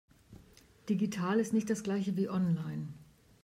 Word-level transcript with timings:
Digital 0.89 1.39
ist 1.39 1.53
nicht 1.53 1.69
das 1.69 1.83
Gleiche 1.83 2.17
wie 2.17 2.27
online. 2.27 2.87